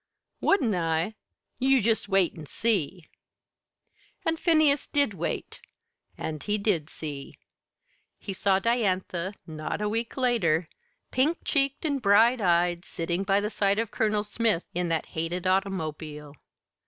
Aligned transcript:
"Wouldn't 0.39 0.73
I? 0.73 1.13
You 1.59 1.79
jest 1.79 2.09
wait 2.09 2.35
an' 2.35 2.47
see!" 2.47 3.07
And 4.25 4.39
Phineas 4.39 4.87
did 4.87 5.13
wait 5.13 5.61
and 6.17 6.41
he 6.41 6.57
did 6.57 6.89
see. 6.89 7.37
He 8.17 8.33
saw 8.33 8.57
Diantha, 8.57 9.35
not 9.45 9.79
a 9.79 9.87
week 9.87 10.17
later, 10.17 10.67
pink 11.11 11.43
cheeked 11.45 11.85
and 11.85 12.01
bright 12.01 12.41
eyed, 12.41 12.83
sitting 12.83 13.21
by 13.21 13.41
the 13.41 13.51
side 13.51 13.77
of 13.77 13.91
Colonel 13.91 14.23
Smith 14.23 14.63
in 14.73 14.87
that 14.87 15.05
hated 15.13 15.45
automobile. 15.45 16.33